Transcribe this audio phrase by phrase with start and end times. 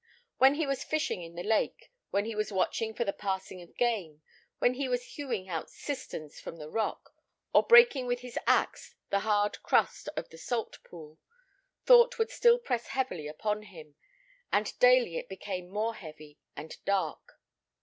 [0.39, 3.77] When he was fishing in the lake, when he was watching for the passing of
[3.77, 4.23] game,
[4.57, 7.11] when he was hewing out cisterns from the rock,
[7.53, 11.19] or breaking with his axe the hard crust of the salt pool,
[11.85, 13.93] thought would still press heavily upon him,
[14.51, 17.39] and daily it became more heavy and dark.